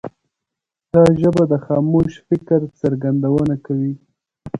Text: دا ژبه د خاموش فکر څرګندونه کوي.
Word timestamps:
دا 0.93 1.03
ژبه 1.21 1.43
د 1.51 1.53
خاموش 1.65 2.11
فکر 2.27 2.59
څرګندونه 2.79 3.55
کوي. 3.65 3.93